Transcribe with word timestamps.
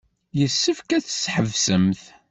Yessefk 0.39 0.89
ad 0.97 1.03
t-tḥebsemt. 1.05 2.01